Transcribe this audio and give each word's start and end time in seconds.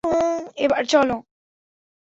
এবার, 0.57 0.83
চলো! 0.85 1.15